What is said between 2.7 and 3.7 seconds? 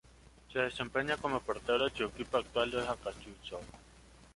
es Acassuso.